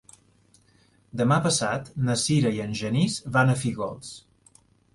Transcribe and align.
Demà 1.21 1.37
passat 1.47 1.91
na 2.09 2.17
Sira 2.23 2.55
i 2.57 2.63
en 2.65 2.73
Genís 2.81 3.21
van 3.39 3.55
a 3.57 3.61
Fígols. 3.63 4.13